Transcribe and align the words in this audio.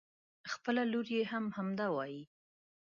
خپله 0.51 0.81
لور 0.91 1.07
يې 1.15 1.21
هم 1.31 1.45
همدا 1.57 1.87
وايي. 1.95 2.21